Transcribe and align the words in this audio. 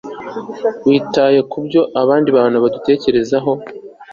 Witaye 0.87 1.39
kubyo 1.51 1.81
abandi 2.01 2.29
bantu 2.37 2.57
badutekerezaho 2.63 3.51